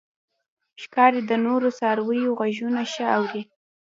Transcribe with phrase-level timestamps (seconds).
[0.81, 3.41] ښکاري د نورو څارویو غږونه ښه اوري.